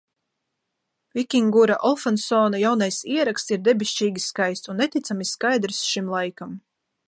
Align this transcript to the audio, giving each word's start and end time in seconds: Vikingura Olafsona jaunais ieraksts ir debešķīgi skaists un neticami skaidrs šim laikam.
Vikingura 1.17 1.75
Olafsona 1.89 2.61
jaunais 2.63 2.97
ieraksts 3.17 3.55
ir 3.57 3.61
debešķīgi 3.69 4.27
skaists 4.31 4.73
un 4.75 4.83
neticami 4.85 5.29
skaidrs 5.33 5.85
šim 5.93 6.13
laikam. 6.17 6.61